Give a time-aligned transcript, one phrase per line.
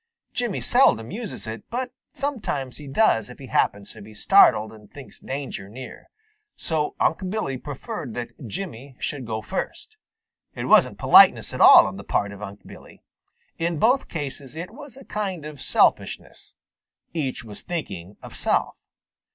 [0.33, 4.89] Jimmy seldom uses it, but sometimes he does if he happens to be startled and
[4.91, 6.07] thinks danger near.
[6.55, 9.97] So Unc' Billy preferred that Jimmy should go first.
[10.55, 13.03] It wasn't politeness at all on the part of Unc' Billy.
[13.59, 16.55] In both cases it was a kind of selfishness.
[17.13, 18.81] Each was thinking of self.